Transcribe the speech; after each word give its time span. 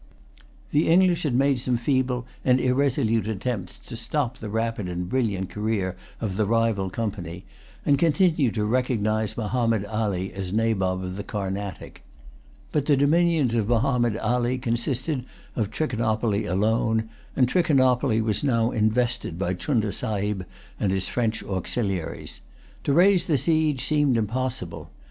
The 0.71 0.87
English 0.87 1.21
had 1.21 1.35
made 1.35 1.59
some 1.59 1.77
feeble 1.77 2.25
and 2.43 2.59
irresolute 2.59 3.27
attempts 3.27 3.77
to 3.77 3.95
stop 3.95 4.39
the 4.39 4.49
rapid 4.49 4.89
and 4.89 5.07
brilliant 5.07 5.51
career 5.51 5.95
of 6.19 6.37
the 6.37 6.47
rival 6.47 6.89
Company, 6.89 7.45
and 7.85 7.99
continued 7.99 8.55
to 8.55 8.65
recognise 8.65 9.37
Mahommed 9.37 9.85
Ali 9.85 10.33
as 10.33 10.51
Nabob 10.51 11.03
of 11.03 11.17
the 11.17 11.23
Carnatic. 11.23 12.01
But 12.71 12.87
the 12.87 12.97
dominions 12.97 13.53
of 13.53 13.67
Mahommed 13.69 14.17
Ali 14.17 14.57
consisted 14.57 15.23
of 15.55 15.69
Trichinopoly 15.69 16.47
alone: 16.47 17.07
and 17.35 17.47
Trichinopoly 17.47 18.21
was 18.21 18.43
now 18.43 18.71
invested 18.71 19.37
by 19.37 19.53
Chunda 19.53 19.91
Sahib 19.91 20.47
and 20.79 20.91
his 20.91 21.09
French 21.09 21.43
auxiliaries. 21.43 22.41
To 22.85 22.93
raise 22.93 23.25
the 23.25 23.37
siege 23.37 23.83
seemed 23.83 24.17
impossible. 24.17 24.89